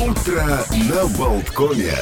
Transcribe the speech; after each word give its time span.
Утро 0.00 0.42
на 0.90 1.06
Болткоме. 1.16 1.92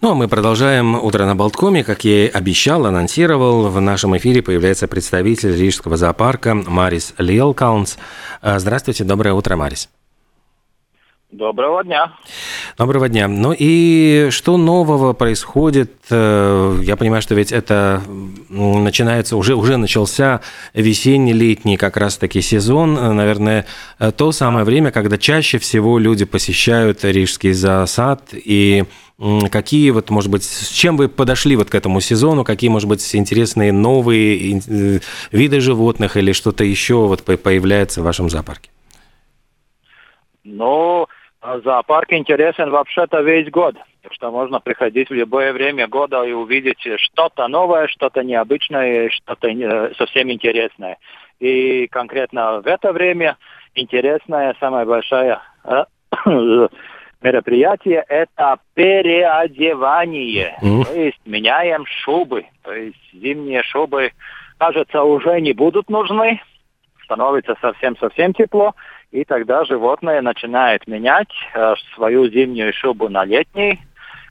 Ну, 0.00 0.12
а 0.12 0.14
мы 0.14 0.28
продолжаем 0.28 0.94
«Утро 0.94 1.24
на 1.24 1.34
Болткоме». 1.34 1.82
Как 1.82 2.04
я 2.04 2.26
и 2.26 2.28
обещал, 2.28 2.86
анонсировал, 2.86 3.68
в 3.68 3.80
нашем 3.80 4.16
эфире 4.16 4.42
появляется 4.42 4.86
представитель 4.86 5.56
Рижского 5.56 5.96
зоопарка 5.96 6.54
Марис 6.54 7.14
Лилкаунс. 7.18 7.98
А, 8.42 8.60
здравствуйте, 8.60 9.02
доброе 9.02 9.34
утро, 9.34 9.56
Марис. 9.56 9.88
Доброго 11.32 11.82
дня. 11.82 12.12
Доброго 12.76 13.08
дня. 13.08 13.26
Ну 13.26 13.54
и 13.58 14.28
что 14.30 14.58
нового 14.58 15.14
происходит? 15.14 15.90
Э, 16.10 16.78
я 16.82 16.94
понимаю, 16.96 17.22
что 17.22 17.34
ведь 17.34 17.52
это 17.52 18.02
начинается, 18.50 19.38
уже, 19.38 19.54
уже 19.54 19.78
начался 19.78 20.42
весенний-летний 20.74 21.78
как 21.78 21.96
раз-таки 21.96 22.42
сезон. 22.42 23.16
Наверное, 23.16 23.64
э, 23.98 24.12
то 24.12 24.30
самое 24.32 24.66
время, 24.66 24.90
когда 24.90 25.16
чаще 25.16 25.56
всего 25.56 25.98
люди 25.98 26.26
посещают 26.26 27.02
Рижский 27.02 27.52
зоосад. 27.52 28.34
И 28.34 28.84
какие 29.50 29.88
вот, 29.88 30.10
может 30.10 30.30
быть, 30.30 30.44
с 30.44 30.68
чем 30.68 30.98
вы 30.98 31.08
подошли 31.08 31.56
вот 31.56 31.70
к 31.70 31.74
этому 31.74 32.02
сезону? 32.02 32.44
Какие, 32.44 32.68
может 32.68 32.90
быть, 32.90 33.16
интересные 33.16 33.72
новые 33.72 34.60
э, 34.68 35.00
виды 35.30 35.60
животных 35.60 36.18
или 36.18 36.32
что-то 36.32 36.62
еще 36.62 37.06
вот 37.06 37.22
появляется 37.22 38.02
в 38.02 38.04
вашем 38.04 38.28
зоопарке? 38.28 38.68
Ну, 40.44 41.04
а 41.04 41.21
зоопарк 41.42 42.12
интересен 42.12 42.70
вообще-то 42.70 43.20
весь 43.20 43.50
год. 43.50 43.76
Так 44.02 44.12
что 44.14 44.30
можно 44.30 44.60
приходить 44.60 45.10
в 45.10 45.14
любое 45.14 45.52
время 45.52 45.88
года 45.88 46.22
и 46.22 46.32
увидеть 46.32 46.86
что-то 46.96 47.48
новое, 47.48 47.86
что-то 47.88 48.22
необычное, 48.22 49.10
что-то 49.10 49.48
э, 49.48 49.94
совсем 49.94 50.30
интересное. 50.30 50.98
И 51.40 51.86
конкретно 51.88 52.60
в 52.60 52.66
это 52.66 52.92
время 52.92 53.36
интересное, 53.74 54.56
самое 54.60 54.86
большое 54.86 55.40
э, 55.64 55.84
мероприятие– 57.22 58.04
это 58.08 58.58
переодевание. 58.74 60.56
Mm-hmm. 60.62 60.84
То 60.84 60.94
есть 60.94 61.20
меняем 61.24 61.84
шубы. 61.86 62.46
То 62.62 62.72
есть 62.72 62.98
зимние 63.12 63.62
шубы, 63.62 64.12
кажется, 64.58 65.02
уже 65.02 65.40
не 65.40 65.52
будут 65.52 65.88
нужны. 65.88 66.40
Становится 67.04 67.56
совсем-совсем 67.60 68.32
тепло 68.34 68.74
и 69.12 69.24
тогда 69.24 69.64
животное 69.64 70.22
начинает 70.22 70.86
менять 70.86 71.28
э, 71.54 71.74
свою 71.94 72.28
зимнюю 72.28 72.72
шубу 72.72 73.08
на 73.08 73.24
летний, 73.24 73.78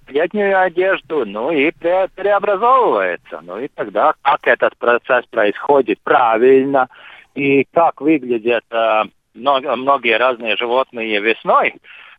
летнюю 0.07 0.59
одежду, 0.59 1.25
ну 1.25 1.51
и 1.51 1.71
пре 1.71 2.07
преобразовывается. 2.15 3.41
Ну 3.43 3.59
и 3.59 3.67
тогда 3.67 4.13
как 4.21 4.47
этот 4.47 4.75
процесс 4.77 5.25
происходит 5.27 5.99
правильно 6.01 6.89
и 7.35 7.65
как 7.71 8.01
выглядят 8.01 8.65
э, 8.71 9.03
много, 9.35 9.75
многие 9.75 10.17
разные 10.17 10.57
животные 10.57 11.19
весной, 11.21 11.75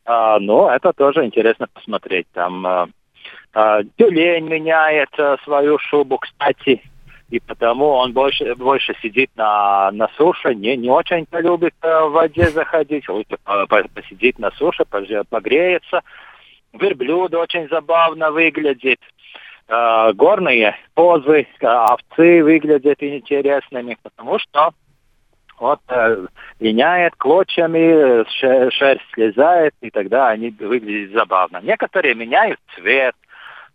э, 0.06 0.36
ну 0.40 0.68
это 0.68 0.92
тоже 0.92 1.24
интересно 1.24 1.66
посмотреть. 1.72 2.28
Там 2.32 2.64
э, 2.66 2.86
э, 3.54 3.82
тюлень 3.96 4.48
меняет 4.48 5.10
э, 5.18 5.36
свою 5.44 5.78
шубу, 5.78 6.18
кстати, 6.18 6.80
и 7.32 7.40
потому 7.40 7.86
он 7.86 8.12
больше, 8.12 8.54
больше 8.56 8.94
сидит 9.00 9.30
на, 9.36 9.90
на 9.92 10.08
суше, 10.18 10.54
не, 10.54 10.76
не 10.76 10.90
очень 10.90 11.26
любит 11.32 11.72
э, 11.80 12.04
в 12.04 12.10
воде 12.10 12.48
заходить, 12.50 13.08
лучше 13.08 13.38
посидит 13.94 14.38
на 14.38 14.50
суше, 14.50 14.84
погреется. 14.84 16.02
Верблюд 16.74 17.34
очень 17.34 17.68
забавно 17.70 18.30
выглядит. 18.32 19.00
Э, 19.66 20.12
горные 20.12 20.76
позы, 20.92 21.46
э, 21.58 21.66
овцы 21.66 22.44
выглядят 22.44 23.02
интересными, 23.02 23.96
потому 24.02 24.38
что 24.38 24.72
вот 25.58 25.80
э, 25.88 26.26
линяет 26.60 27.14
клочьями, 27.16 28.28
шерсть 28.72 29.10
слезает, 29.14 29.72
и 29.80 29.88
тогда 29.88 30.28
они 30.28 30.50
выглядят 30.50 31.12
забавно. 31.12 31.62
Некоторые 31.62 32.14
меняют 32.14 32.58
цвет, 32.74 33.14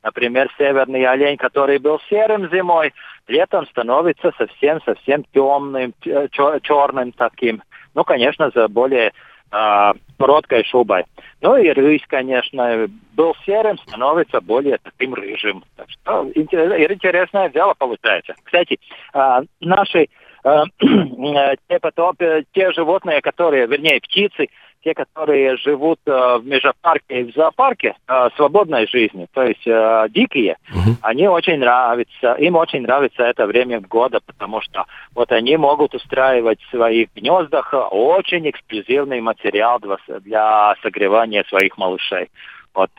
Например, 0.07 0.49
северный 0.57 1.05
олень, 1.05 1.35
который 1.35 1.79
был 1.79 1.99
серым 2.09 2.49
зимой, 2.49 2.93
летом 3.27 3.67
становится 3.67 4.31
совсем-совсем 4.37 5.25
темным, 5.33 5.93
черным 6.01 7.11
таким. 7.11 7.61
Ну, 7.93 8.05
конечно, 8.05 8.49
за 8.55 8.69
более 8.69 9.11
э, 9.51 9.91
короткой 10.17 10.63
шубой. 10.63 11.03
Ну 11.41 11.57
и 11.57 11.67
рысь, 11.71 12.05
конечно, 12.07 12.87
был 13.17 13.35
серым, 13.45 13.77
становится 13.79 14.39
более 14.39 14.77
таким 14.81 15.13
рыжим. 15.13 15.65
Так 15.75 15.89
что 15.89 16.31
интересное 16.35 17.49
дело 17.49 17.73
получается. 17.77 18.33
Кстати, 18.45 18.79
э, 19.13 19.41
наши 19.59 20.07
э, 20.45 20.63
те, 21.67 21.79
потом, 21.81 22.15
те 22.53 22.71
животные, 22.71 23.19
которые, 23.19 23.67
вернее, 23.67 23.99
птицы, 23.99 24.47
те, 24.87 24.93
которые 24.93 25.57
живут 25.57 25.99
э, 26.05 26.37
в 26.37 26.45
межапарке 26.45 27.19
и 27.19 27.23
в 27.25 27.35
зоопарке, 27.35 27.95
э, 28.07 28.29
свободной 28.37 28.87
жизни, 28.87 29.27
то 29.33 29.43
есть 29.43 29.67
э, 29.67 30.07
дикие, 30.11 30.55
угу. 30.71 30.95
они 31.01 31.27
очень 31.27 31.57
нравятся, 31.57 32.35
им 32.35 32.55
очень 32.55 32.83
нравится 32.83 33.23
это 33.23 33.45
время 33.45 33.81
года, 33.81 34.19
потому 34.25 34.61
что 34.61 34.85
вот 35.13 35.33
они 35.33 35.57
могут 35.57 35.93
устраивать 35.93 36.61
в 36.61 36.69
своих 36.69 37.09
гнездах 37.13 37.73
очень 37.91 38.49
эксклюзивный 38.49 39.19
материал 39.19 39.79
для, 39.79 40.75
согревания 40.81 41.43
своих 41.49 41.77
малышей. 41.77 42.29
Вот 42.73 42.91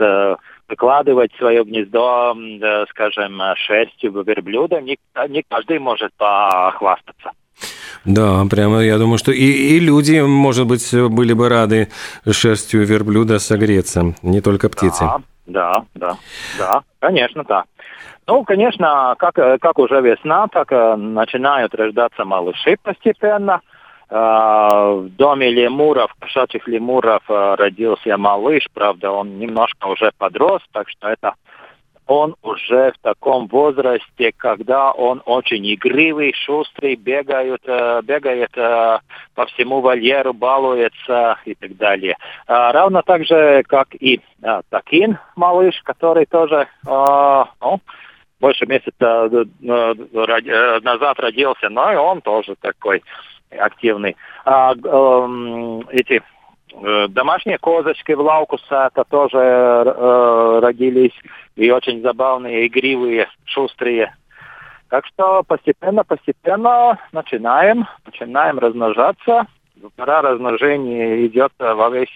выкладывать 0.68 1.32
свое 1.38 1.64
гнездо, 1.64 2.36
скажем, 2.90 3.40
шерстью 3.54 4.22
верблюда, 4.22 4.80
не, 4.80 4.98
не 5.28 5.42
каждый 5.48 5.78
может 5.78 6.12
похвастаться. 6.18 7.30
Да, 8.04 8.44
прямо 8.50 8.82
я 8.82 8.98
думаю, 8.98 9.18
что 9.18 9.32
и, 9.32 9.44
и 9.44 9.78
люди, 9.80 10.20
может 10.20 10.66
быть, 10.66 10.94
были 10.94 11.32
бы 11.32 11.48
рады 11.48 11.88
шерстью 12.30 12.84
верблюда 12.84 13.38
согреться, 13.38 14.14
не 14.22 14.40
только 14.40 14.68
птицы. 14.68 15.04
Да, 15.04 15.20
да, 15.46 15.84
да, 15.94 16.16
да, 16.58 16.82
конечно, 17.00 17.44
да. 17.44 17.64
Ну, 18.26 18.44
конечно, 18.44 19.14
как, 19.18 19.34
как 19.34 19.78
уже 19.78 20.02
весна, 20.02 20.48
так 20.48 20.70
э, 20.70 20.96
начинают 20.96 21.74
рождаться 21.74 22.26
малыши 22.26 22.76
постепенно. 22.82 23.62
Э, 24.10 25.00
в 25.00 25.08
доме 25.16 25.50
лемуров, 25.50 26.14
кошачьих 26.18 26.68
лемуров 26.68 27.22
э, 27.28 27.54
родился 27.56 28.18
малыш, 28.18 28.66
правда, 28.74 29.10
он 29.10 29.38
немножко 29.38 29.86
уже 29.86 30.12
подрос, 30.18 30.60
так 30.72 30.90
что 30.90 31.08
это 31.08 31.34
он 32.08 32.34
уже 32.42 32.92
в 32.92 32.98
таком 33.02 33.46
возрасте, 33.48 34.32
когда 34.36 34.92
он 34.92 35.22
очень 35.26 35.64
игривый, 35.74 36.32
шустрый, 36.34 36.96
бегает, 36.96 37.60
э, 37.66 38.00
бегает 38.02 38.50
э, 38.56 38.98
по 39.34 39.46
всему 39.46 39.82
вольеру, 39.82 40.32
балуется 40.32 41.38
и 41.44 41.54
так 41.54 41.76
далее. 41.76 42.16
А, 42.46 42.72
равно 42.72 43.02
так 43.02 43.26
же, 43.26 43.62
как 43.68 43.88
и 43.94 44.22
а, 44.42 44.62
Такин, 44.70 45.18
малыш, 45.36 45.80
который 45.84 46.24
тоже 46.24 46.66
ну, 46.86 47.80
больше 48.40 48.66
месяца 48.66 49.28
назад 49.60 51.20
родился, 51.20 51.68
но 51.68 51.92
и 51.92 51.96
он 51.96 52.22
тоже 52.22 52.54
такой 52.60 53.02
активный. 53.50 54.16
А, 54.44 54.72
эм, 54.74 55.80
эти 55.90 56.22
Э, 56.22 56.37
домашние 57.08 57.58
козочки 57.58 58.12
в 58.12 58.20
Лаукуса 58.20 58.90
это 58.92 59.04
тоже 59.04 59.38
э, 59.38 60.60
родились 60.62 61.18
и 61.56 61.70
очень 61.70 62.02
забавные, 62.02 62.66
игривые, 62.66 63.28
шустрые. 63.44 64.14
Так 64.88 65.06
что 65.06 65.42
постепенно-постепенно 65.42 66.98
начинаем, 67.12 67.86
начинаем 68.06 68.58
размножаться. 68.58 69.46
Пора 69.96 70.22
размножения 70.22 71.26
идет 71.26 71.52
во 71.58 71.88
весь 71.90 72.08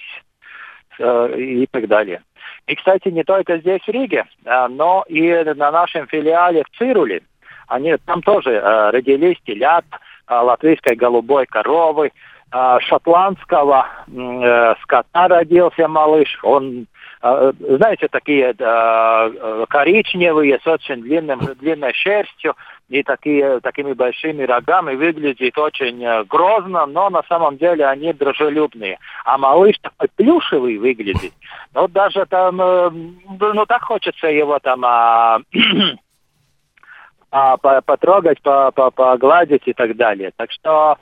э, 0.98 1.38
и 1.38 1.66
так 1.66 1.88
далее. 1.88 2.22
И, 2.66 2.74
кстати, 2.74 3.08
не 3.08 3.24
только 3.24 3.58
здесь, 3.58 3.82
в 3.82 3.88
Риге, 3.88 4.24
э, 4.44 4.68
но 4.68 5.04
и 5.08 5.44
на 5.44 5.70
нашем 5.70 6.06
филиале 6.06 6.64
в 6.64 6.78
Цируле. 6.78 7.22
Они 7.68 7.96
там 8.06 8.22
тоже 8.22 8.50
э, 8.52 8.90
родились 8.90 9.38
телят, 9.44 9.84
э, 10.28 10.34
латвийской 10.34 10.94
голубой 10.94 11.46
коровы, 11.46 12.12
шотландского 12.52 13.86
э, 14.08 14.74
скота 14.82 15.28
родился 15.28 15.88
малыш. 15.88 16.38
Он, 16.42 16.86
э, 17.22 17.52
знаете, 17.58 18.08
такие 18.08 18.54
э, 18.58 19.64
коричневые, 19.70 20.60
с 20.62 20.66
очень 20.66 21.00
длинным, 21.00 21.40
длинной 21.60 21.94
шерстью 21.94 22.54
и 22.90 23.02
такие, 23.02 23.60
такими 23.60 23.94
большими 23.94 24.42
рогами 24.42 24.94
выглядит 24.96 25.56
очень 25.56 26.04
э, 26.04 26.24
грозно, 26.24 26.84
но 26.84 27.08
на 27.08 27.22
самом 27.22 27.56
деле 27.56 27.86
они 27.86 28.12
дружелюбные. 28.12 28.98
А 29.24 29.38
малыш 29.38 29.78
такой 29.80 30.08
плюшевый 30.14 30.76
выглядит. 30.76 31.32
Ну, 31.74 31.88
даже 31.88 32.26
там, 32.26 32.56
ну, 32.56 33.66
так 33.66 33.82
хочется 33.82 34.26
его 34.26 34.58
там... 34.58 34.84
А, 34.84 35.38
а, 37.30 37.56
потрогать, 37.56 38.42
погладить 38.42 39.62
и 39.64 39.72
так 39.72 39.96
далее. 39.96 40.32
Так 40.36 40.52
что 40.52 40.98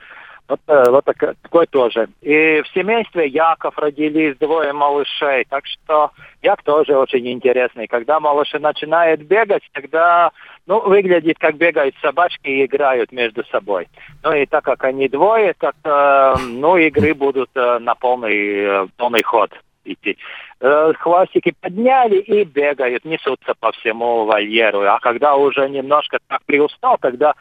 вот, 0.50 0.60
э, 0.66 0.90
вот 0.90 1.04
такой, 1.04 1.34
такой 1.42 1.66
тоже. 1.66 2.08
И 2.20 2.62
в 2.62 2.68
семействе 2.74 3.28
Яков 3.28 3.78
родились 3.78 4.36
двое 4.36 4.72
малышей, 4.72 5.46
так 5.48 5.64
что 5.66 6.10
Як 6.42 6.62
тоже 6.62 6.96
очень 6.96 7.28
интересный. 7.28 7.86
Когда 7.86 8.18
малыши 8.18 8.58
начинают 8.58 9.20
бегать, 9.20 9.62
тогда 9.72 10.30
ну, 10.66 10.80
выглядит, 10.80 11.38
как 11.38 11.56
бегают 11.56 11.94
собачки 12.00 12.48
и 12.48 12.64
играют 12.64 13.12
между 13.12 13.44
собой. 13.44 13.88
Ну 14.22 14.32
и 14.32 14.46
так 14.46 14.64
как 14.64 14.84
они 14.84 15.08
двое, 15.08 15.54
так 15.58 15.76
э, 15.84 16.34
ну, 16.40 16.76
игры 16.76 17.14
будут 17.14 17.50
э, 17.54 17.78
на 17.78 17.94
полный, 17.94 18.84
э, 18.84 18.86
полный 18.96 19.22
ход. 19.22 19.50
идти. 19.84 20.16
Э, 20.60 20.92
хвостики 20.98 21.54
подняли 21.60 22.18
и 22.18 22.44
бегают, 22.44 23.04
несутся 23.04 23.54
по 23.60 23.72
всему 23.72 24.24
вольеру. 24.24 24.80
А 24.82 24.98
когда 24.98 25.36
уже 25.36 25.68
немножко 25.68 26.18
так 26.26 26.42
приустал, 26.46 26.96
тогда 27.00 27.34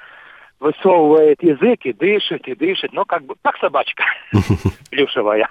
высовывает 0.60 1.42
язык 1.42 1.80
и 1.84 1.94
дышит, 1.94 2.48
и 2.48 2.56
дышит. 2.56 2.94
Ну, 2.94 3.06
как 3.06 3.24
бы, 3.24 3.36
как 3.42 3.58
собачка 3.58 4.04
плюшевая. 4.90 5.50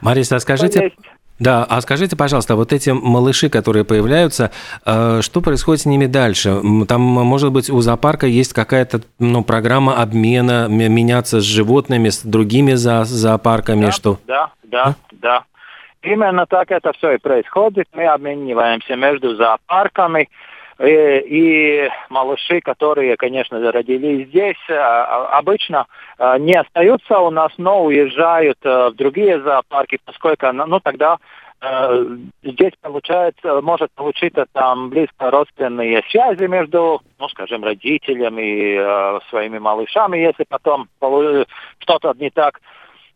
Мариса, 0.00 0.36
а 0.36 0.40
скажите... 0.40 0.92
Да, 1.38 1.64
а 1.68 1.80
скажите, 1.80 2.16
пожалуйста, 2.16 2.56
вот 2.56 2.72
эти 2.72 2.90
малыши, 2.90 3.48
которые 3.48 3.84
появляются, 3.84 4.50
э, 4.84 5.20
что 5.22 5.40
происходит 5.40 5.82
с 5.82 5.86
ними 5.86 6.06
дальше? 6.06 6.60
Там, 6.88 7.00
может 7.00 7.52
быть, 7.52 7.70
у 7.70 7.80
зоопарка 7.80 8.26
есть 8.26 8.52
какая-то 8.52 9.02
ну, 9.20 9.44
программа 9.44 10.02
обмена, 10.02 10.66
меняться 10.66 11.40
с 11.40 11.44
животными, 11.44 12.08
с 12.08 12.22
другими 12.22 12.72
зо 12.72 13.04
зоопарками, 13.04 13.86
да, 13.86 13.92
что? 13.92 14.18
Да, 14.26 14.50
да, 14.64 14.84
а? 14.84 14.94
да. 15.12 15.44
Именно 16.02 16.46
так 16.46 16.72
это 16.72 16.92
все 16.94 17.12
и 17.12 17.18
происходит. 17.18 17.86
Мы 17.92 18.06
обмениваемся 18.06 18.96
между 18.96 19.36
зоопарками. 19.36 20.28
И, 20.78 20.82
э, 20.82 21.20
и 21.26 21.90
малыши, 22.08 22.60
которые, 22.60 23.16
конечно, 23.16 23.60
родились 23.72 24.28
здесь, 24.28 24.56
а, 24.70 24.74
а, 24.74 25.38
обычно 25.38 25.86
а, 26.18 26.38
не 26.38 26.54
остаются 26.54 27.18
у 27.18 27.30
нас, 27.30 27.52
но 27.58 27.84
уезжают 27.84 28.58
в 28.62 28.92
другие 28.92 29.40
зоопарки, 29.40 29.98
поскольку, 30.04 30.52
ну, 30.52 30.80
тогда 30.80 31.18
здесь 32.44 32.72
получается, 32.80 33.60
может 33.62 33.90
получиться 33.96 34.46
там 34.52 34.90
близко 34.90 35.28
родственные 35.28 36.04
связи 36.08 36.44
между, 36.44 37.02
ну, 37.18 37.28
скажем, 37.30 37.64
родителями 37.64 38.42
и 38.42 39.20
своими 39.28 39.58
малышами, 39.58 40.18
если 40.18 40.44
потом 40.48 40.86
что-то 41.80 42.14
не 42.20 42.30
так. 42.30 42.60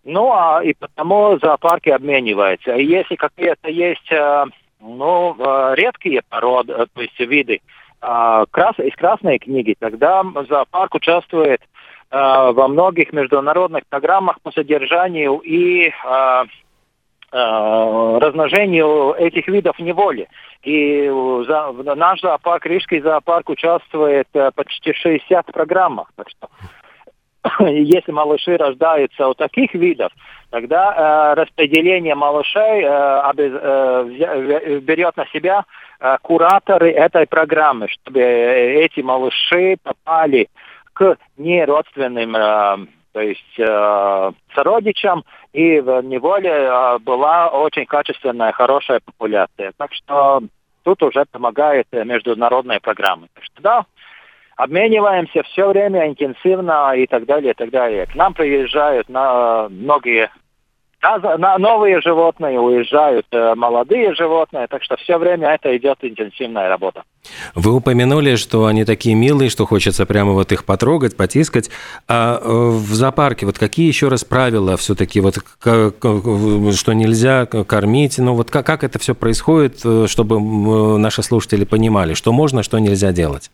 Ну, 0.02 0.32
а 0.32 0.60
и 0.64 0.74
потому 0.74 1.38
зоопарки 1.40 1.90
обмениваются. 1.90 2.74
И 2.74 2.84
если 2.84 3.14
какие-то 3.14 3.70
есть 3.70 4.10
ну, 4.82 5.36
э, 5.38 5.74
редкие 5.76 6.22
породы, 6.28 6.72
э, 6.72 6.86
то 6.92 7.00
есть 7.00 7.18
виды 7.20 7.60
а, 8.00 8.42
из 8.42 8.96
Красной 8.96 9.38
книги, 9.38 9.76
тогда 9.78 10.24
зоопарк 10.48 10.96
участвует 10.96 11.60
э, 11.60 12.16
во 12.16 12.66
многих 12.66 13.12
международных 13.12 13.84
программах 13.88 14.40
по 14.42 14.50
содержанию 14.50 15.38
и 15.38 15.92
размножению 17.34 19.14
этих 19.14 19.48
видов 19.48 19.78
неволи. 19.78 20.28
И 20.62 21.08
наш 21.08 22.20
зоопарк, 22.20 22.66
Рижский 22.66 23.00
зоопарк 23.00 23.48
участвует 23.48 24.28
почти 24.54 24.92
60 24.92 25.46
программах. 25.46 26.12
Так 26.14 26.28
что 26.28 26.50
если 27.60 28.12
малыши 28.12 28.56
рождаются 28.56 29.28
у 29.28 29.34
таких 29.34 29.74
видов, 29.74 30.12
тогда 30.50 31.32
э, 31.34 31.40
распределение 31.40 32.14
малышей 32.14 32.82
э, 32.82 33.20
обез, 33.20 33.52
э, 33.54 34.80
берет 34.80 35.16
на 35.16 35.26
себя 35.26 35.64
э, 35.98 36.16
кураторы 36.22 36.90
этой 36.92 37.26
программы, 37.26 37.88
чтобы 37.88 38.20
эти 38.20 39.00
малыши 39.00 39.76
попали 39.82 40.48
к 40.92 41.16
неродственным, 41.36 42.36
э, 42.36 42.86
то 43.12 43.20
есть 43.20 43.58
э, 43.58 44.32
сородичам, 44.54 45.24
и 45.52 45.80
в 45.80 46.00
неволе 46.02 46.50
э, 46.50 46.98
была 47.00 47.48
очень 47.48 47.86
качественная, 47.86 48.52
хорошая 48.52 49.00
популяция. 49.04 49.72
Так 49.76 49.92
что 49.92 50.42
тут 50.84 51.02
уже 51.02 51.24
помогает 51.30 51.86
международная 51.92 52.80
программа. 52.80 53.26
Так 53.34 53.44
что 53.44 53.62
да, 53.62 53.86
обмениваемся 54.56 55.42
все 55.44 55.68
время 55.68 56.08
интенсивно 56.08 56.92
и 56.94 57.06
так 57.06 57.24
далее, 57.26 57.52
и 57.52 57.54
так 57.54 57.70
далее. 57.70 58.06
К 58.06 58.14
нам 58.14 58.34
приезжают 58.34 59.08
на 59.08 59.68
многие 59.68 60.30
на, 61.02 61.58
новые 61.58 62.00
животные 62.00 62.60
уезжают 62.60 63.26
э, 63.32 63.54
молодые 63.56 64.14
животные, 64.14 64.68
так 64.68 64.84
что 64.84 64.96
все 64.96 65.18
время 65.18 65.48
это 65.48 65.76
идет 65.76 65.98
интенсивная 66.02 66.68
работа. 66.68 67.02
Вы 67.54 67.72
упомянули, 67.72 68.36
что 68.36 68.66
они 68.66 68.84
такие 68.84 69.16
милые, 69.16 69.50
что 69.50 69.66
хочется 69.66 70.06
прямо 70.06 70.32
вот 70.32 70.52
их 70.52 70.64
потрогать, 70.64 71.16
потискать. 71.16 71.70
А 72.06 72.38
э, 72.40 72.48
в 72.48 72.94
зоопарке 72.94 73.46
вот 73.46 73.58
какие 73.58 73.88
еще 73.88 74.08
раз 74.08 74.24
правила 74.24 74.76
все-таки, 74.76 75.20
вот 75.20 75.38
что 75.64 76.92
нельзя 76.92 77.46
кормить, 77.46 78.18
ну 78.18 78.34
вот 78.34 78.50
как, 78.50 78.64
как 78.66 78.84
это 78.84 78.98
все 79.00 79.14
происходит, 79.14 79.80
э, 79.84 80.06
чтобы 80.06 80.40
наши 80.98 81.22
слушатели 81.24 81.64
понимали, 81.64 82.14
что 82.14 82.32
можно, 82.32 82.62
что 82.62 82.78
нельзя 82.78 83.12
делать? 83.12 83.50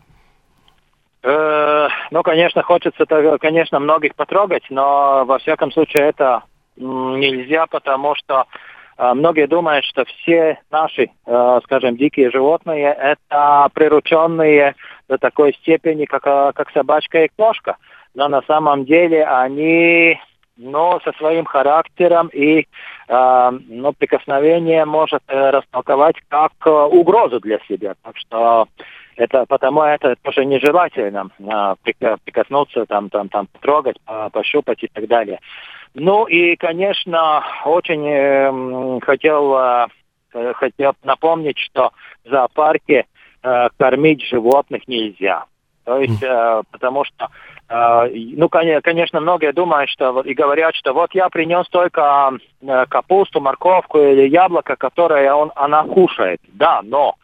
Э, 1.28 1.88
ну, 2.10 2.22
конечно, 2.22 2.62
хочется, 2.62 3.04
конечно, 3.38 3.78
многих 3.78 4.14
потрогать, 4.14 4.62
но 4.70 5.26
во 5.26 5.38
всяком 5.38 5.70
случае 5.72 6.04
это 6.04 6.42
нельзя, 6.76 7.66
потому 7.66 8.14
что 8.14 8.46
э, 8.96 9.12
многие 9.12 9.46
думают, 9.46 9.84
что 9.84 10.06
все 10.06 10.58
наши, 10.70 11.10
э, 11.26 11.60
скажем, 11.64 11.98
дикие 11.98 12.30
животные 12.30 12.96
это 12.98 13.69
прирученные 13.75 14.75
до 15.06 15.19
такой 15.19 15.52
степени, 15.52 16.06
как, 16.06 16.22
как 16.22 16.70
собачка 16.72 17.25
и 17.25 17.30
кошка. 17.36 17.76
Но 18.14 18.28
на 18.28 18.40
самом 18.42 18.86
деле 18.86 19.26
они 19.26 20.19
но 20.58 21.00
со 21.05 21.12
своим 21.12 21.44
характером 21.44 22.28
и 22.28 22.66
э, 23.08 23.50
ну, 23.69 23.93
прикосновение 23.93 24.84
может 24.84 25.22
э, 25.28 25.50
растолковать 25.50 26.16
как 26.28 26.52
э, 26.66 26.70
угрозу 26.70 27.40
для 27.40 27.58
себя. 27.69 27.94
Так 28.02 28.16
что 28.19 28.69
это 29.16 29.46
потому 29.46 29.82
это 29.82 30.14
тоже 30.22 30.44
нежелательно 30.44 31.28
а, 31.49 31.75
прикоснуться, 32.25 32.87
там, 32.87 33.10
там, 33.10 33.28
там, 33.28 33.49
потрогать, 33.49 33.96
пощупать 34.32 34.84
и 34.84 34.87
так 34.87 35.08
далее. 35.08 35.40
Ну 35.94 36.26
и, 36.26 36.56
конечно, 36.56 37.43
очень 37.64 38.06
э, 38.06 39.00
хотел, 39.00 39.56
э, 39.56 39.87
хотел 40.54 40.93
напомнить, 41.02 41.58
что 41.58 41.93
в 42.25 42.31
зоопарке 42.31 43.06
э, 43.43 43.69
кормить 43.76 44.22
животных 44.22 44.87
нельзя. 44.87 45.46
То 45.88 46.00
есть, 46.00 46.23
э, 46.23 46.62
потому 46.70 47.02
что, 47.05 47.29
э, 47.70 48.11
ну, 48.37 48.50
конечно, 48.50 49.20
многие 49.20 49.55
думают, 49.55 49.88
что 49.88 50.20
и 50.20 50.35
говорят, 50.35 50.75
что 50.75 50.93
вот 50.93 51.14
я 51.14 51.31
принес 51.31 51.67
только 51.70 52.32
э, 52.61 52.85
капусту, 52.90 53.40
морковку 53.40 53.99
или 53.99 54.29
яблоко, 54.29 54.76
которое 54.76 55.32
он, 55.32 55.50
она 55.56 55.85
кушает. 55.85 56.40
Да, 56.49 56.82
но 56.82 57.14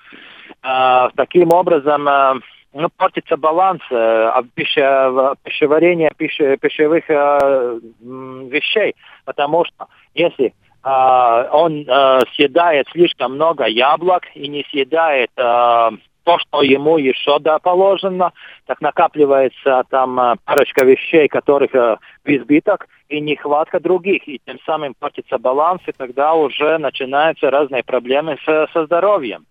э, 0.63 1.09
таким 1.15 1.53
образом 1.53 2.09
э, 2.09 2.35
ну, 2.73 2.89
портится 2.97 3.37
баланс 3.37 3.83
э, 3.91 4.33
пища, 4.55 5.35
пищеварения 5.43 6.11
пища, 6.17 6.57
пищевых 6.57 7.05
э, 7.11 7.81
вещей, 8.01 8.95
потому 9.27 9.67
что 9.67 9.89
если 10.15 10.55
э, 10.83 11.49
он 11.53 11.85
э, 11.87 12.21
съедает 12.35 12.87
слишком 12.93 13.35
много 13.35 13.67
яблок 13.67 14.23
и 14.35 14.49
не 14.49 14.65
съедает 14.71 15.29
э, 15.37 15.91
то, 16.25 16.39
что 16.39 16.63
ему 16.63 16.97
еще 16.99 17.39
да 17.39 17.59
положено, 17.59 18.33
так 18.67 18.81
накапливается 18.81 19.85
там 19.91 20.19
э, 20.19 20.35
парочка 20.45 20.85
вещей, 20.85 21.29
которых 21.29 21.75
э, 21.75 21.99
избиток, 22.25 22.89
и 23.09 23.21
нехватка 23.21 23.81
других, 23.81 24.27
и 24.27 24.41
тем 24.45 24.59
самым 24.67 24.95
портится 24.99 25.39
баланс, 25.39 25.83
и 25.87 25.93
тогда 25.93 26.35
уже 26.35 26.79
начинаются 26.79 27.51
разные 27.51 27.85
проблемы 27.85 28.39
с, 28.45 28.69
со 28.73 28.87
здоровьем. 28.87 29.47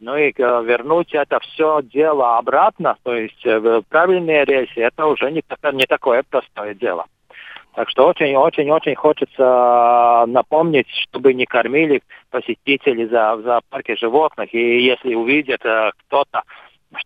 Ну 0.00 0.16
и 0.16 0.32
э, 0.36 0.64
вернуть 0.64 1.14
это 1.14 1.40
все 1.40 1.80
дело 1.82 2.36
обратно, 2.36 2.96
то 3.02 3.14
есть 3.14 3.44
э, 3.46 3.82
правильные 3.88 4.44
рельсы, 4.44 4.80
это 4.80 5.06
уже 5.06 5.30
не, 5.30 5.42
не 5.72 5.86
такое 5.86 6.22
простое 6.28 6.74
дело. 6.74 7.06
Так 7.74 7.90
что 7.90 8.06
очень-очень-очень 8.06 8.94
хочется 8.94 9.42
э, 9.42 10.30
напомнить, 10.30 10.88
чтобы 11.08 11.34
не 11.34 11.44
кормили 11.44 12.02
посетители 12.30 13.06
за, 13.06 13.36
в 13.36 13.42
зоопарке 13.42 13.96
животных. 13.96 14.54
И 14.54 14.84
если 14.84 15.14
увидят 15.14 15.60
кто-то, 15.60 16.42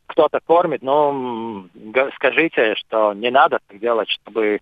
кто-то 0.06 0.40
кормит, 0.46 0.82
ну, 0.82 1.68
скажите, 2.16 2.74
что 2.76 3.14
не 3.14 3.30
надо 3.30 3.60
так 3.66 3.78
делать, 3.78 4.08
чтобы 4.10 4.60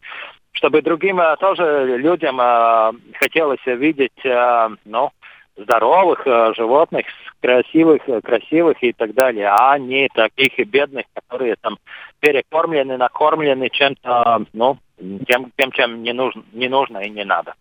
чтобы 0.52 0.80
другим 0.80 1.20
тоже 1.38 1.98
людям 1.98 2.38
хотелось 3.18 3.66
видеть, 3.66 4.25
ну, 4.86 5.10
здоровых 5.56 6.26
э, 6.26 6.52
животных, 6.54 7.06
красивых, 7.40 8.02
э, 8.08 8.20
красивых 8.20 8.82
и 8.82 8.92
так 8.92 9.14
далее, 9.14 9.48
а 9.48 9.78
не 9.78 10.08
таких 10.14 10.58
бедных, 10.66 11.06
которые 11.14 11.56
там 11.60 11.78
перекормлены, 12.20 12.96
накормлены 12.96 13.70
чем-то, 13.70 14.44
ну, 14.52 14.78
тем, 14.98 15.52
тем 15.56 15.72
чем 15.72 16.02
не 16.02 16.12
нужно, 16.12 16.42
не 16.52 16.68
нужно 16.68 16.98
и 16.98 17.10
не 17.10 17.24
надо. 17.24 17.54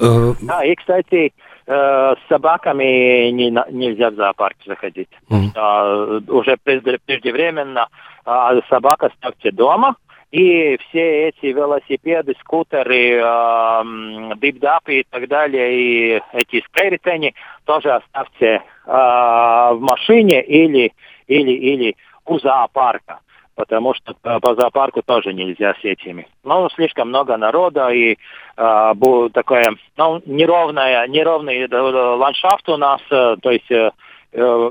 Uh... 0.00 0.34
Да, 0.40 0.64
и, 0.64 0.74
кстати, 0.74 1.32
э, 1.66 2.14
с 2.14 2.28
собаками 2.28 3.30
не, 3.30 3.50
нельзя 3.70 4.10
в 4.10 4.14
зоопарк 4.14 4.56
заходить. 4.66 5.10
Uh-huh. 5.28 5.52
Uh, 5.54 6.30
уже 6.30 6.56
преждевременно 6.56 7.88
uh, 8.24 8.62
собака 8.68 9.10
ставьте 9.18 9.50
дома, 9.50 9.96
и 10.32 10.78
все 10.78 11.28
эти 11.28 11.46
велосипеды, 11.46 12.34
скутеры, 12.40 13.20
э, 13.22 14.34
бипдапы 14.36 15.00
и 15.00 15.06
так 15.08 15.28
далее, 15.28 15.74
и 15.74 16.22
эти 16.32 16.64
скайритени 16.64 17.34
тоже 17.66 17.90
оставьте 17.92 18.46
э, 18.54 18.60
в 18.86 19.78
машине 19.80 20.42
или, 20.42 20.94
или, 21.26 21.52
или 21.52 21.96
у 22.24 22.38
зоопарка. 22.38 23.20
Потому 23.54 23.94
что 23.94 24.14
по 24.22 24.54
зоопарку 24.54 25.02
тоже 25.02 25.32
нельзя 25.32 25.74
с 25.74 25.84
этими. 25.84 26.26
Ну, 26.44 26.68
слишком 26.70 27.08
много 27.08 27.36
народа 27.36 27.90
и 27.90 28.16
э, 28.56 28.92
такое, 29.32 29.76
ну, 29.96 30.22
неровное, 30.26 31.06
неровный 31.06 31.68
ландшафт 31.68 32.68
у 32.68 32.76
нас, 32.76 33.00
э, 33.10 33.36
то 33.42 33.50
есть 33.50 33.70
э, 33.70 33.90
э, 34.32 34.70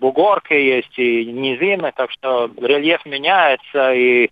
бугорки 0.00 0.54
есть 0.54 0.98
и 0.98 1.26
низины, 1.26 1.92
так 1.94 2.10
что 2.10 2.50
рельеф 2.60 3.04
меняется 3.06 3.92
и 3.92 4.30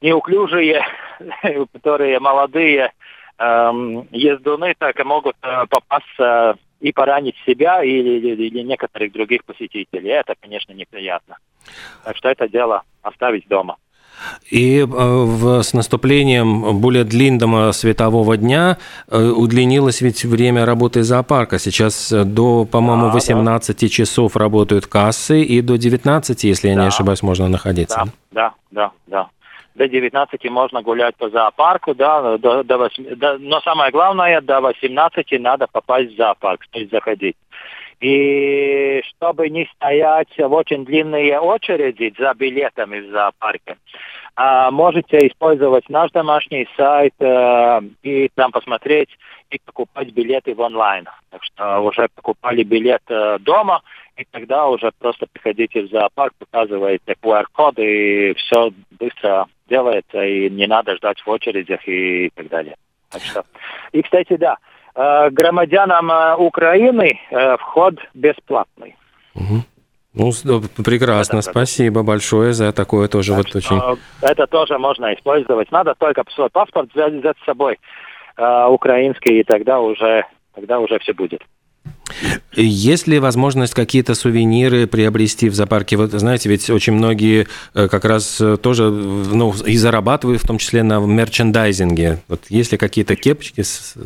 неуклюжие, 0.00 0.84
которые 1.72 2.20
молодые 2.20 2.80
э, 2.80 2.90
ездуны 3.38 4.74
так 4.78 5.04
могут 5.04 5.36
э, 5.42 5.66
попасться 5.68 6.56
и 6.80 6.92
поранить 6.92 7.36
себя 7.46 7.82
или, 7.82 8.18
или, 8.18 8.44
или 8.44 8.60
некоторых 8.60 9.12
других 9.12 9.44
посетителей. 9.44 10.10
Это, 10.10 10.34
конечно, 10.40 10.72
неприятно. 10.72 11.38
Так 12.04 12.16
что 12.16 12.28
это 12.28 12.48
дело 12.48 12.82
оставить 13.02 13.48
дома. 13.48 13.76
И 14.48 14.78
э, 14.78 14.84
в, 14.84 15.62
с 15.62 15.72
наступлением 15.72 16.78
более 16.78 17.02
длинного 17.02 17.72
светового 17.72 18.36
дня 18.36 18.78
э, 19.08 19.20
удлинилось 19.20 20.00
ведь 20.00 20.24
время 20.24 20.64
работы 20.64 21.02
зоопарка. 21.02 21.58
Сейчас 21.58 22.12
до, 22.12 22.64
по-моему, 22.64 23.06
да, 23.06 23.12
18 23.14 23.80
да. 23.80 23.88
часов 23.88 24.36
работают 24.36 24.86
кассы, 24.86 25.42
и 25.42 25.60
до 25.60 25.76
19, 25.76 26.44
если 26.44 26.68
я 26.68 26.76
да. 26.76 26.82
не 26.82 26.86
ошибаюсь, 26.88 27.22
можно 27.22 27.48
находиться. 27.48 28.04
Да, 28.30 28.54
да, 28.70 28.70
да. 28.70 28.92
да 29.06 29.28
до 29.74 29.88
19 29.88 30.50
можно 30.50 30.82
гулять 30.82 31.16
по 31.16 31.28
зоопарку, 31.28 31.94
да, 31.94 32.38
до, 32.38 32.62
до 32.62 32.78
8, 32.78 33.16
до, 33.16 33.38
но 33.38 33.60
самое 33.60 33.90
главное, 33.90 34.40
до 34.40 34.60
18 34.60 35.40
надо 35.40 35.66
попасть 35.66 36.12
в 36.12 36.16
зоопарк, 36.16 36.66
то 36.70 36.78
есть 36.78 36.90
заходить. 36.90 37.36
И 38.00 39.02
чтобы 39.08 39.48
не 39.48 39.68
стоять 39.76 40.28
в 40.36 40.52
очень 40.52 40.84
длинные 40.84 41.38
очереди 41.40 42.12
за 42.18 42.34
билетами 42.34 43.00
в 43.00 43.10
зоопарке, 43.10 43.76
а, 44.36 44.70
можете 44.70 45.26
использовать 45.28 45.88
наш 45.88 46.10
домашний 46.10 46.68
сайт 46.76 47.14
э, 47.20 47.80
и 48.02 48.28
там 48.34 48.50
посмотреть 48.50 49.10
и 49.50 49.60
покупать 49.64 50.12
билеты 50.12 50.54
в 50.54 50.60
онлайн. 50.60 51.06
Так 51.30 51.42
что 51.44 51.80
уже 51.80 52.08
покупали 52.14 52.62
билет 52.62 53.02
э, 53.08 53.38
дома, 53.40 53.82
и 54.16 54.24
тогда 54.30 54.66
уже 54.66 54.90
просто 54.98 55.26
приходите 55.32 55.82
в 55.82 55.90
зоопарк, 55.90 56.34
показываете 56.38 57.14
QR-код, 57.22 57.78
и 57.78 58.34
все 58.34 58.72
быстро 58.98 59.46
делается, 59.68 60.22
и 60.24 60.50
не 60.50 60.66
надо 60.66 60.96
ждать 60.96 61.20
в 61.24 61.32
очередях 61.32 61.80
и 61.86 62.30
так 62.34 62.48
далее. 62.48 62.76
Так 63.10 63.22
что... 63.22 63.44
И, 63.92 64.02
кстати, 64.02 64.36
да, 64.36 64.56
э, 64.94 65.30
громадянам 65.30 66.10
э, 66.10 66.36
Украины 66.36 67.20
вход 67.58 67.98
бесплатный. 68.14 68.96
Угу. 69.34 69.64
Ну, 70.14 70.30
прекрасно, 70.84 71.38
это, 71.38 71.50
спасибо 71.50 72.00
это. 72.00 72.06
большое 72.06 72.52
за 72.52 72.72
такое 72.72 73.08
тоже 73.08 73.34
так 73.34 73.44
вот 73.44 73.56
очень... 73.56 73.80
Это 74.22 74.46
тоже 74.46 74.78
можно 74.78 75.12
использовать. 75.12 75.72
Надо 75.72 75.94
только 75.98 76.22
свой 76.32 76.50
паспорт 76.50 76.88
взять, 76.94 77.14
взять 77.14 77.36
с 77.42 77.44
собой 77.44 77.78
э, 78.36 78.66
украинский, 78.66 79.40
и 79.40 79.44
тогда 79.44 79.80
уже, 79.80 80.24
тогда 80.54 80.80
уже 80.80 80.98
все 80.98 81.12
будет. 81.12 81.42
Есть 82.52 83.08
ли 83.08 83.18
возможность 83.18 83.74
какие-то 83.74 84.14
сувениры 84.14 84.86
приобрести 84.86 85.48
в 85.48 85.54
зоопарке? 85.54 85.96
Вот 85.96 86.10
знаете, 86.10 86.48
ведь 86.48 86.68
очень 86.70 86.92
многие 86.92 87.46
э, 87.74 87.88
как 87.88 88.04
раз 88.04 88.40
э, 88.40 88.56
тоже 88.56 88.90
ну, 88.90 89.52
и 89.66 89.76
зарабатывают, 89.76 90.42
в 90.42 90.46
том 90.46 90.58
числе 90.58 90.82
на 90.82 91.00
мерчендайзинге. 91.00 92.18
Вот 92.28 92.42
есть 92.48 92.72
ли 92.72 92.78
какие-то 92.78 93.16
кепочки 93.16 93.62
с... 93.62 93.96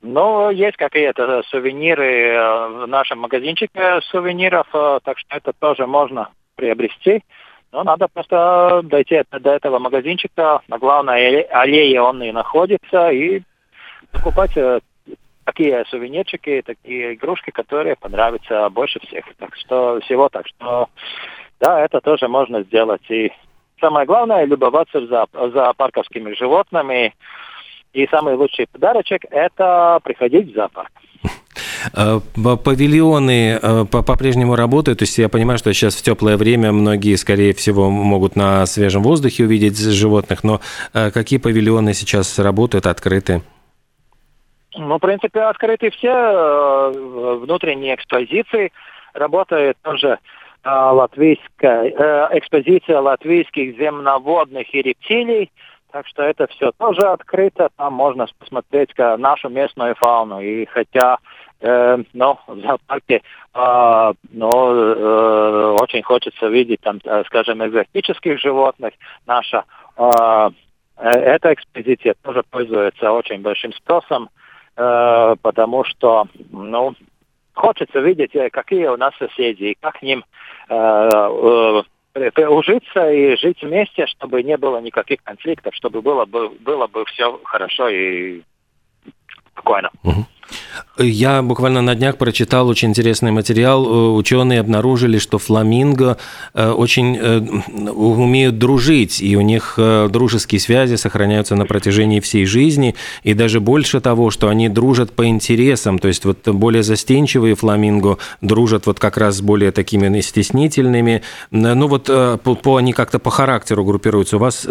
Ну, 0.00 0.50
есть 0.50 0.76
какие-то 0.76 1.42
сувениры 1.48 2.28
э, 2.28 2.84
в 2.84 2.86
нашем 2.86 3.20
магазинчике 3.20 4.00
сувениров, 4.10 4.68
так 4.70 5.18
что 5.18 5.36
это 5.36 5.52
тоже 5.58 5.86
можно 5.86 6.28
приобрести. 6.54 7.22
Но 7.72 7.84
надо 7.84 8.08
просто 8.08 8.80
дойти 8.84 9.22
до 9.30 9.50
этого 9.50 9.78
магазинчика. 9.78 10.60
На 10.68 10.78
главной 10.78 11.42
аллее 11.42 12.00
он 12.00 12.22
и 12.22 12.32
находится, 12.32 13.10
и 13.10 13.42
покупать 14.10 14.56
такие 15.44 15.84
сувенирчики, 15.86 16.62
такие 16.64 17.14
игрушки, 17.14 17.50
которые 17.50 17.96
понравятся 17.96 18.68
больше 18.70 19.00
всех. 19.00 19.24
Так 19.38 19.54
что 19.56 20.00
всего 20.00 20.28
так 20.28 20.46
что 20.46 20.88
да, 21.60 21.80
это 21.80 22.00
тоже 22.00 22.28
можно 22.28 22.62
сделать. 22.62 23.02
И 23.10 23.32
самое 23.80 24.06
главное 24.06 24.44
любоваться 24.44 25.06
за 25.06 25.26
зоопарковскими 25.32 26.34
животными. 26.34 27.14
И 27.92 28.06
самый 28.08 28.34
лучший 28.34 28.66
подарочек– 28.66 29.24
это 29.30 29.98
приходить 30.04 30.52
в 30.52 30.54
зоопарк. 30.54 30.92
Э, 31.94 32.20
павильоны 32.34 33.58
э, 33.60 33.84
по-прежнему 33.84 34.56
работают, 34.56 34.98
то 34.98 35.04
есть 35.04 35.18
я 35.18 35.28
понимаю, 35.28 35.58
что 35.58 35.72
сейчас 35.72 35.94
в 35.96 36.02
теплое 36.02 36.36
время 36.36 36.72
многие, 36.72 37.16
скорее 37.16 37.54
всего, 37.54 37.90
могут 37.90 38.36
на 38.36 38.66
свежем 38.66 39.02
воздухе 39.02 39.44
увидеть 39.44 39.78
животных, 39.78 40.44
но 40.44 40.60
э, 40.94 41.10
какие 41.10 41.38
павильоны 41.38 41.94
сейчас 41.94 42.38
работают, 42.38 42.86
открыты? 42.86 43.42
Ну, 44.76 44.96
в 44.96 45.00
принципе, 45.00 45.40
открыты 45.40 45.90
все 45.90 46.92
внутренние 47.42 47.96
экспозиции. 47.96 48.70
Работает 49.12 49.76
тоже 49.82 50.18
латвийская 50.64 52.28
экспозиция 52.32 53.00
латвийских 53.00 53.76
земноводных 53.76 54.72
и 54.72 54.82
рептилий. 54.82 55.50
Так 55.90 56.06
что 56.06 56.22
это 56.22 56.46
все 56.48 56.70
тоже 56.78 57.00
открыто. 57.00 57.70
Там 57.76 57.94
можно 57.94 58.26
посмотреть 58.38 58.90
нашу 58.96 59.48
местную 59.48 59.96
фауну. 59.96 60.40
И 60.40 60.66
хотя 60.66 61.18
э, 61.60 61.98
ну, 62.12 62.38
в 62.46 62.60
зоопарке 62.60 63.22
э, 63.54 64.12
ну, 64.30 64.74
э, 64.74 65.76
очень 65.80 66.02
хочется 66.02 66.46
видеть 66.48 66.80
там, 66.80 67.00
э, 67.04 67.24
скажем, 67.26 67.64
экзотических 67.66 68.40
животных, 68.40 68.94
наша 69.26 69.64
э, 69.96 70.50
эта 70.96 71.54
экспозиция 71.54 72.14
тоже 72.22 72.42
пользуется 72.50 73.12
очень 73.12 73.40
большим 73.40 73.72
спросом. 73.72 74.28
Потому 74.74 75.82
что, 75.82 76.28
ну, 76.50 76.94
хочется 77.52 77.98
видеть, 77.98 78.30
какие 78.52 78.86
у 78.86 78.96
нас 78.96 79.12
соседи, 79.18 79.64
и 79.64 79.76
как 79.80 79.98
к 79.98 80.02
ним 80.02 80.24
ужиться 82.14 83.10
и 83.10 83.36
жить 83.36 83.60
вместе, 83.60 84.06
чтобы 84.06 84.44
не 84.44 84.56
было 84.56 84.80
никаких 84.80 85.22
конфликтов, 85.24 85.74
чтобы 85.74 86.00
было 86.00 86.26
бы, 86.26 86.50
было 86.50 86.86
бы 86.86 87.04
все 87.06 87.40
хорошо 87.42 87.88
и 87.88 88.42
спокойно. 89.52 89.90
Угу. 90.04 90.26
Я 90.98 91.42
буквально 91.42 91.80
на 91.80 91.94
днях 91.94 92.16
прочитал 92.16 92.68
очень 92.68 92.88
интересный 92.88 93.30
материал. 93.30 93.86
Э, 93.86 94.10
ученые 94.16 94.58
обнаружили, 94.58 95.18
что 95.18 95.38
фламинго 95.38 96.18
э, 96.54 96.70
очень 96.70 97.16
э, 97.16 97.38
умеют 97.92 98.58
дружить, 98.58 99.22
и 99.22 99.36
у 99.36 99.40
них 99.40 99.78
дружеские 99.78 100.60
связи 100.60 100.96
сохраняются 100.96 101.54
на 101.54 101.66
протяжении 101.66 102.18
всей 102.18 102.46
жизни, 102.46 102.96
и 103.22 103.34
даже 103.34 103.60
больше 103.60 104.00
того, 104.00 104.30
что 104.30 104.48
они 104.48 104.68
дружат 104.68 105.12
по 105.12 105.26
интересам, 105.26 105.98
то 105.98 106.08
есть 106.08 106.24
вот 106.24 106.48
более 106.48 106.82
застенчивые 106.82 107.54
фламинго 107.54 108.18
дружат 108.40 108.86
вот 108.86 108.98
как 108.98 109.16
раз 109.16 109.36
с 109.36 109.40
более 109.40 109.70
такими 109.70 110.20
стеснительными. 110.20 111.22
Ну 111.50 111.86
вот 111.86 112.04
по, 112.06 112.54
по, 112.54 112.76
они 112.76 112.92
как-то 112.92 113.18
по 113.18 113.30
характеру 113.30 113.84
группируются. 113.84 114.36
У 114.36 114.40
вас 114.40 114.66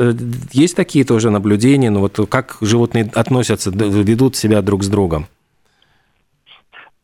есть 0.52 0.76
такие 0.76 1.06
тоже 1.06 1.30
наблюдения? 1.30 1.90
Ну 1.90 2.02
вот 2.02 2.20
как 2.30 2.58
животные 2.62 3.10
относятся, 3.14 3.70
ведут 3.70 4.36
себя 4.36 4.62
друг 4.62 4.84
с 4.84 4.88
другом? 4.88 5.28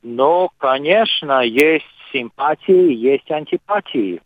Ну, 0.03 0.49
конечно, 0.57 1.41
есть 1.41 1.85
симпатии, 2.11 2.93
есть 2.93 3.31
антипатии 3.31 4.21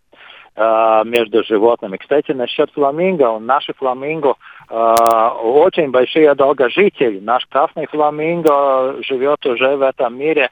э, 0.56 1.02
между 1.06 1.44
животными. 1.44 1.98
Кстати, 1.98 2.32
насчет 2.32 2.72
фламинго, 2.72 3.38
наши 3.38 3.74
фламинго 3.74 4.36
э, 4.70 4.74
очень 4.74 5.92
большие 5.92 6.34
долгожители. 6.34 7.20
Наш 7.20 7.46
красный 7.46 7.86
фламинго 7.86 9.02
живет 9.04 9.46
уже 9.46 9.76
в 9.78 9.84
этом 9.84 10.18
мире 10.18 10.50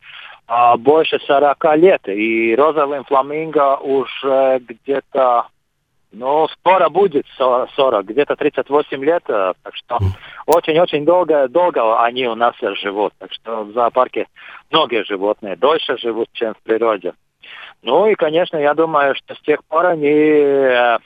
э, 0.48 0.78
больше 0.78 1.20
40 1.20 1.78
лет. 1.78 2.08
И 2.08 2.56
розовым 2.56 3.04
фламинго 3.06 3.78
уже 3.78 4.60
где-то 4.60 5.48
ну, 6.18 6.48
скоро 6.48 6.90
будет 6.90 7.26
40, 7.38 8.06
где-то 8.06 8.36
38 8.36 9.04
лет, 9.04 9.24
э, 9.28 9.54
так 9.62 9.76
что 9.76 10.00
очень-очень 10.46 11.04
долго, 11.04 11.48
долго 11.50 12.02
они 12.02 12.26
у 12.28 12.36
нас 12.36 12.56
живут. 12.82 13.14
Так 13.20 13.34
что 13.34 13.64
в 13.64 13.74
зоопарке 13.74 14.28
многие 14.72 15.04
животные 15.04 15.58
дольше 15.58 15.98
живут, 15.98 16.30
чем 16.34 16.54
в 16.54 16.62
природе. 16.64 17.14
Ну 17.82 18.08
и, 18.08 18.16
конечно, 18.16 18.58
я 18.58 18.74
думаю, 18.74 19.14
что 19.16 19.36
с 19.36 19.42
тех 19.42 19.64
пор 19.66 19.88
они 19.88 20.08
э, 20.08 20.98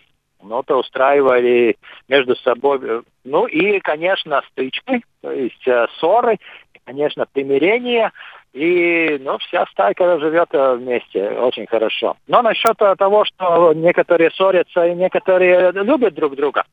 ну, 0.44 0.62
то 0.64 0.78
устраивали 0.78 1.76
между 2.08 2.36
собой, 2.38 2.80
э, 2.84 3.02
ну 3.24 3.48
и, 3.48 3.80
конечно, 3.80 4.44
стычки, 4.52 5.04
то 5.22 5.32
есть 5.32 5.66
ссоры, 5.98 6.38
конечно, 6.86 7.26
примирение– 7.32 8.12
и 8.54 9.18
ну, 9.22 9.38
вся 9.38 9.66
стайка 9.68 10.20
живет 10.20 10.50
э, 10.54 10.76
вместе 10.76 11.30
очень 11.30 11.68
хорошо. 11.68 12.18
Но 12.28 12.42
насчет 12.42 12.76
того, 12.78 13.24
что 13.26 13.74
некоторые 13.74 14.32
ссорятся 14.32 14.88
и 14.88 14.96
некоторые 14.96 15.72
любят 15.72 16.16
друг 16.16 16.36
друга, 16.36 16.64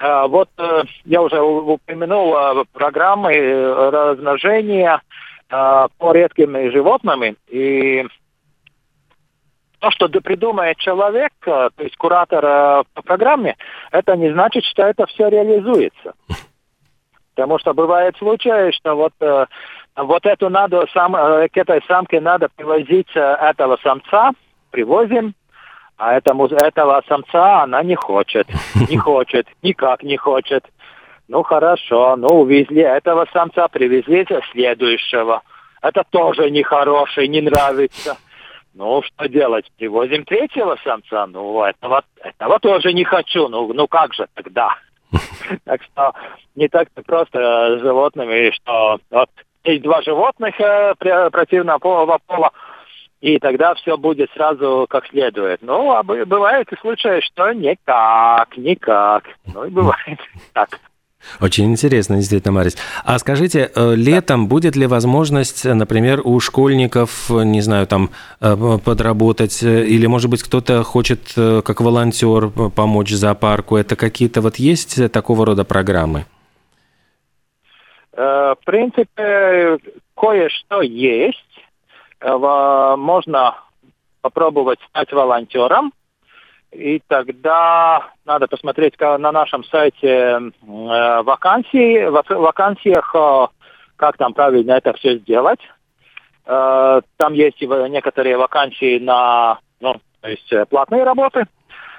э, 0.00 0.26
вот 0.26 0.48
э, 0.58 0.82
я 1.04 1.22
уже 1.22 1.40
упомянул 1.40 2.64
программы 2.72 3.32
размножения 3.90 5.00
по 5.48 6.12
редким 6.12 6.72
животным. 6.72 7.36
И 7.48 8.06
то, 9.78 9.90
что 9.90 10.08
придумает 10.08 10.78
человек, 10.78 11.32
то 11.44 11.70
есть 11.78 11.96
куратор 11.96 12.84
по 12.94 13.02
программе, 13.02 13.56
это 13.90 14.16
не 14.16 14.32
значит, 14.32 14.64
что 14.64 14.84
это 14.84 15.04
все 15.06 15.28
реализуется. 15.28 16.14
Потому 17.34 17.58
что 17.58 17.74
бывают 17.74 18.16
случаи, 18.16 18.70
что 18.72 18.94
вот, 18.94 19.12
вот 19.96 20.26
эту 20.26 20.48
надо, 20.48 20.86
сам, 20.92 21.12
к 21.12 21.56
этой 21.56 21.82
самке 21.86 22.20
надо 22.20 22.48
привозить 22.54 23.10
этого 23.14 23.78
самца, 23.82 24.32
привозим, 24.70 25.34
а 25.96 26.14
этому, 26.14 26.46
этого 26.46 27.02
самца 27.06 27.62
она 27.62 27.82
не 27.82 27.94
хочет, 27.94 28.48
не 28.88 28.96
хочет, 28.98 29.46
никак 29.62 30.02
не 30.02 30.16
хочет. 30.16 30.64
Ну 31.28 31.42
хорошо, 31.42 32.16
ну 32.16 32.40
увезли 32.40 32.82
этого 32.82 33.26
самца, 33.32 33.68
привезли 33.68 34.26
следующего. 34.50 35.42
Это 35.80 36.04
тоже 36.10 36.50
нехороший, 36.50 37.28
не 37.28 37.40
нравится. 37.40 38.16
Ну, 38.74 39.02
что 39.02 39.28
делать? 39.28 39.70
Привозим 39.76 40.24
третьего 40.24 40.78
самца. 40.82 41.26
Ну, 41.26 41.62
этого, 41.62 42.04
этого 42.22 42.58
тоже 42.58 42.92
не 42.92 43.04
хочу. 43.04 43.48
Ну, 43.48 43.72
ну 43.72 43.86
как 43.86 44.14
же 44.14 44.26
тогда? 44.34 44.76
Так 45.64 45.82
что 45.82 46.14
не 46.54 46.68
так-то 46.68 47.02
просто 47.02 47.38
с 47.78 47.82
животными, 47.82 48.50
что 48.52 48.98
вот 49.10 49.28
есть 49.64 49.82
два 49.82 50.02
животных 50.02 50.54
э, 50.60 50.94
противного 51.30 52.18
пола, 52.26 52.50
и 53.20 53.38
тогда 53.38 53.74
все 53.74 53.96
будет 53.96 54.30
сразу 54.32 54.86
как 54.88 55.06
следует. 55.06 55.62
Ну, 55.62 55.92
а 55.92 56.02
бывают 56.02 56.72
и 56.72 56.76
случаи, 56.80 57.20
что 57.20 57.52
никак, 57.52 58.56
никак. 58.56 59.24
Ну 59.54 59.64
и 59.64 59.70
бывает 59.70 60.18
так. 60.52 60.80
Очень 61.40 61.70
интересно, 61.70 62.16
действительно, 62.16 62.52
Марис. 62.52 62.76
А 63.04 63.18
скажите, 63.18 63.70
э, 63.74 63.94
летом 63.94 64.48
будет 64.48 64.76
ли 64.76 64.86
возможность, 64.86 65.64
например, 65.64 66.20
у 66.24 66.40
школьников, 66.40 67.30
не 67.30 67.60
знаю, 67.60 67.86
там 67.86 68.10
э, 68.40 68.78
подработать, 68.84 69.62
э, 69.62 69.86
или, 69.86 70.06
может 70.06 70.30
быть, 70.30 70.42
кто-то 70.42 70.82
хочет 70.82 71.32
как 71.34 71.80
волонтер 71.80 72.48
помочь 72.48 73.10
зоопарку? 73.10 73.76
Это 73.76 73.96
какие-то 73.96 74.40
вот 74.40 74.56
есть 74.56 75.12
такого 75.12 75.46
рода 75.46 75.64
программы? 75.64 76.26
В 78.14 78.58
принципе, 78.64 79.78
кое-что 80.14 80.82
есть. 80.82 81.38
Можно 82.20 83.56
попробовать 84.20 84.78
стать 84.90 85.12
волонтером 85.12 85.92
и 86.72 87.02
тогда 87.06 88.08
надо 88.24 88.48
посмотреть 88.48 88.98
на 88.98 89.30
нашем 89.30 89.62
сайте 89.64 90.08
э, 90.08 91.22
вакансии, 91.22 92.06
в 92.06 92.24
вакансиях, 92.30 93.14
э, 93.14 93.46
как 93.96 94.16
там 94.16 94.32
правильно 94.32 94.72
это 94.72 94.94
все 94.94 95.18
сделать. 95.18 95.60
Э, 96.46 97.02
там 97.18 97.34
есть 97.34 97.60
некоторые 97.60 98.38
вакансии 98.38 98.98
на, 98.98 99.58
ну, 99.80 100.00
то 100.22 100.28
есть 100.28 100.50
э, 100.50 100.64
платные 100.64 101.04
работы, 101.04 101.44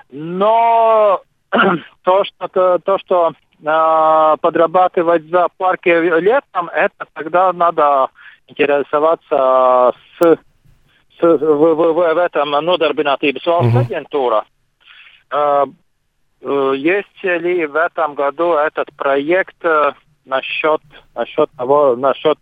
но 0.09 1.21
то, 2.03 2.23
что, 2.23 2.79
то, 2.79 2.97
что 2.97 3.29
э, 3.29 3.33
подрабатывать 3.63 5.23
за 5.29 5.47
парки 5.57 5.89
летом, 5.89 6.69
это 6.69 7.05
тогда 7.13 7.53
надо 7.53 8.09
интересоваться 8.47 9.93
с, 10.19 10.37
с 11.19 11.23
в, 11.23 11.75
в, 11.75 11.93
в 11.93 12.17
этом 12.17 12.55
Nodarbinātības 12.55 13.45
valsts 13.45 13.77
агентура. 13.77 14.45
Э, 15.31 15.65
э, 16.41 16.73
есть 16.77 17.23
ли 17.23 17.65
в 17.65 17.75
этом 17.75 18.15
году 18.15 18.53
этот 18.53 18.93
проект 18.95 19.63
э, 19.63 19.93
насчет, 20.25 20.81
насчет 21.15 21.49
того, 21.57 21.95
насчет 21.95 22.39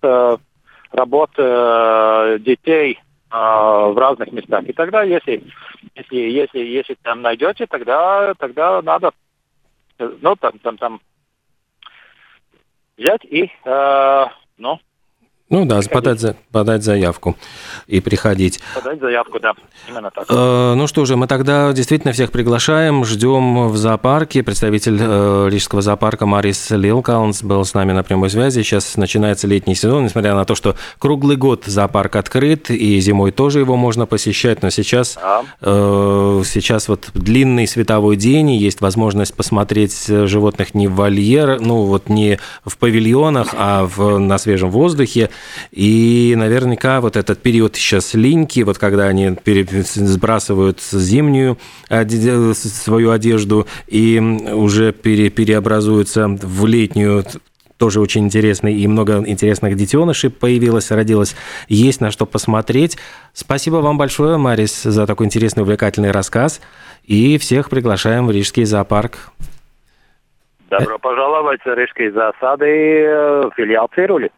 работы 0.92 2.40
детей 2.40 3.00
в 3.30 3.94
разных 3.98 4.34
местах. 4.34 4.66
И 4.66 4.74
тогда, 4.74 5.04
если, 5.04 5.42
если, 5.96 6.18
если, 6.18 6.60
если 6.60 6.96
там 7.02 7.22
найдете, 7.22 7.66
тогда, 7.66 8.34
тогда 8.38 8.82
надо, 8.82 9.12
ну, 9.98 10.36
там, 10.36 10.60
там, 10.60 10.78
там 10.78 11.00
взять 13.02 13.26
и, 13.26 13.52
э, 13.66 14.26
ну, 14.58 14.80
ну 15.52 15.66
да, 15.66 15.82
подать, 15.92 16.38
подать 16.54 16.82
заявку 16.82 17.36
и 17.86 18.00
приходить. 18.00 18.62
Подать 18.74 19.02
заявку, 19.02 19.38
да, 19.38 19.52
именно 19.90 20.10
так. 20.10 20.26
Э, 20.30 20.76
ну 20.76 20.88
что 20.88 21.04
же, 21.04 21.18
мы 21.18 21.28
тогда 21.28 21.74
действительно 21.74 22.14
всех 22.14 22.32
приглашаем, 22.32 23.04
ждем 23.04 23.68
в 23.68 23.76
зоопарке. 23.76 24.44
Представитель 24.44 24.98
э, 24.98 25.50
Рижского 25.52 25.82
зоопарка 25.82 26.26
Марис 26.26 26.72
Лилкаунс 26.72 27.44
был 27.44 27.66
с 27.66 27.74
нами 27.74 27.92
на 27.92 28.02
прямой 28.02 28.30
связи. 28.30 28.62
Сейчас 28.62 28.96
начинается 28.96 29.46
летний 29.46 29.76
сезон, 29.76 30.06
несмотря 30.06 30.36
на 30.36 30.46
то, 30.46 30.56
что 30.56 30.78
круглый 31.00 31.36
год 31.36 31.66
зоопарк 31.66 32.16
открыт, 32.16 32.70
и 32.70 32.98
зимой 33.02 33.32
тоже 33.34 33.60
его 33.60 33.76
можно 33.76 34.06
посещать, 34.06 34.62
но 34.62 34.70
сейчас, 34.70 35.16
да. 35.22 35.44
э, 35.60 36.44
сейчас 36.46 36.88
вот 36.88 37.10
длинный 37.14 37.68
световой 37.68 38.16
день, 38.16 38.52
и 38.52 38.58
есть 38.58 38.80
возможность 38.80 39.36
посмотреть 39.36 40.08
животных 40.08 40.74
не 40.74 40.88
в 40.88 40.96
вольер, 40.96 41.60
ну 41.60 41.82
вот 41.82 42.08
не 42.08 42.40
в 42.64 42.78
павильонах, 42.78 43.50
а 43.52 43.84
в, 43.84 44.18
на 44.18 44.38
свежем 44.38 44.72
воздухе. 44.72 45.30
И 45.72 46.34
наверняка 46.38 47.02
вот 47.02 47.16
этот 47.16 47.42
период 47.42 47.76
сейчас 47.76 48.14
линьки, 48.14 48.62
вот 48.62 48.78
когда 48.78 49.06
они 49.06 49.36
сбрасывают 49.46 50.82
зимнюю 50.82 51.58
свою 52.54 53.12
одежду 53.12 53.68
и 53.88 54.20
уже 54.20 54.92
пере, 54.94 55.30
переобразуются 55.30 56.28
в 56.28 56.66
летнюю 56.66 57.26
тоже 57.82 58.00
очень 58.00 58.26
интересный, 58.26 58.76
и 58.76 58.88
много 58.88 59.24
интересных 59.26 59.76
детенышей 59.76 60.30
появилось, 60.30 60.92
родилось. 60.92 61.36
Есть 61.68 62.00
на 62.00 62.12
что 62.12 62.28
посмотреть. 62.28 63.00
Спасибо 63.34 63.78
вам 63.78 63.98
большое, 63.98 64.38
Марис, 64.38 64.84
за 64.84 65.08
такой 65.08 65.26
интересный, 65.26 65.64
увлекательный 65.64 66.12
рассказ. 66.12 66.62
И 67.06 67.40
всех 67.40 67.72
приглашаем 67.72 68.28
в 68.28 68.32
Рижский 68.32 68.66
зоопарк. 68.66 69.32
Добро 70.70 71.00
пожаловать 71.00 71.62
в 71.66 71.74
Рижский 71.74 72.12
зоосад 72.12 72.62
и 72.62 72.66
э, 72.66 73.50
филиал 73.58 73.90
Цирули. 73.96 74.30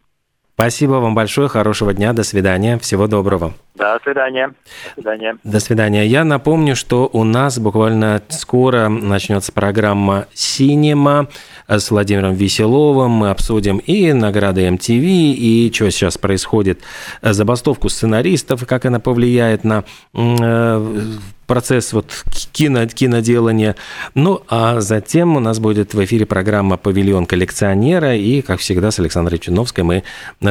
Спасибо 0.54 0.94
вам 0.94 1.16
большое, 1.16 1.48
хорошего 1.48 1.92
дня, 1.92 2.12
до 2.12 2.22
свидания, 2.22 2.78
всего 2.78 3.08
доброго. 3.08 3.54
До 3.74 3.98
свидания. 4.04 4.54
До 4.96 5.02
свидания. 5.02 5.38
До 5.42 5.60
свидания. 5.60 6.06
Я 6.06 6.24
напомню, 6.24 6.76
что 6.76 7.10
у 7.12 7.24
нас 7.24 7.58
буквально 7.58 8.22
скоро 8.28 8.88
начнется 8.88 9.50
программа 9.50 10.26
«Синема» 10.32 11.28
с 11.66 11.90
Владимиром 11.90 12.34
Веселовым. 12.34 13.10
Мы 13.10 13.30
обсудим 13.30 13.78
и 13.78 14.12
награды 14.12 14.68
MTV, 14.68 15.32
и 15.32 15.72
что 15.74 15.90
сейчас 15.90 16.18
происходит, 16.18 16.82
забастовку 17.20 17.88
сценаристов, 17.88 18.64
как 18.64 18.84
она 18.84 19.00
повлияет 19.00 19.64
на 19.64 19.82
э, 20.12 21.16
процесс 21.46 21.92
вот 21.92 22.24
кино, 22.52 22.86
киноделания. 22.86 23.76
Ну, 24.14 24.42
а 24.48 24.80
затем 24.80 25.36
у 25.36 25.40
нас 25.40 25.58
будет 25.58 25.94
в 25.94 26.04
эфире 26.04 26.26
программа 26.26 26.76
«Павильон 26.76 27.26
коллекционера», 27.26 28.16
и, 28.16 28.42
как 28.42 28.60
всегда, 28.60 28.90
с 28.90 28.98
Александрой 28.98 29.38
Чуновской 29.38 29.84
мы 29.84 30.02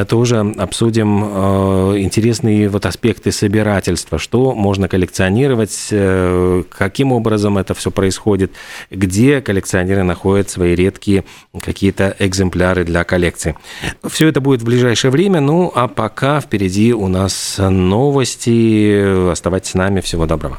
тоже 0.08 0.40
обсудим 0.58 1.24
э, 1.24 1.98
интересные 1.98 2.68
вот 2.68 2.86
аспекты 3.14 3.32
собирательства, 3.32 4.18
что 4.18 4.54
можно 4.54 4.88
коллекционировать, 4.88 5.88
э, 5.90 6.62
каким 6.68 7.12
образом 7.12 7.58
это 7.58 7.74
все 7.74 7.90
происходит, 7.90 8.52
где 8.90 9.40
коллекционеры 9.40 10.02
находят 10.02 10.50
свои 10.50 10.74
редкие 10.74 11.24
какие-то 11.62 12.16
экземпляры 12.18 12.84
для 12.84 13.04
коллекции. 13.04 13.54
Все 14.04 14.28
это 14.28 14.40
будет 14.40 14.62
в 14.62 14.64
ближайшее 14.64 15.10
время, 15.10 15.40
ну, 15.40 15.70
а 15.74 15.86
пока 15.88 16.40
впереди 16.40 16.92
у 16.92 17.08
нас 17.08 17.56
новости. 17.58 19.30
Оставайтесь 19.30 19.70
с 19.70 19.74
нами. 19.74 20.00
Всего 20.00 20.26
доброго. 20.26 20.58